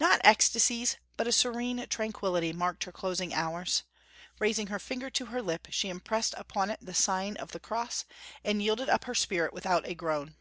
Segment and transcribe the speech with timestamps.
[0.00, 3.82] Not ecstasies, but a serene tranquillity, marked her closing hours.
[4.38, 8.06] Raising her finger to her lip, she impressed upon it the sign of the cross,
[8.42, 10.36] and yielded up her spirit without a groan.